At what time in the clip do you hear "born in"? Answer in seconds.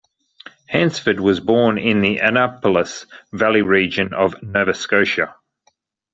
1.39-2.01